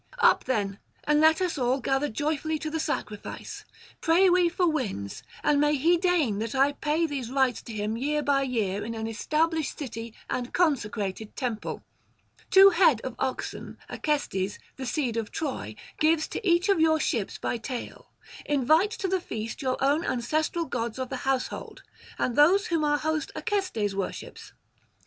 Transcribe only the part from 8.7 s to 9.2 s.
in an